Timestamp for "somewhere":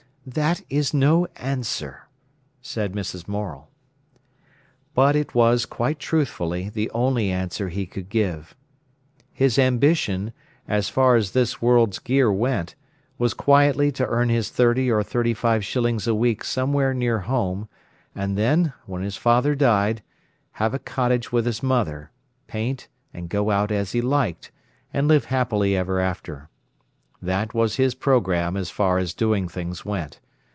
16.43-16.93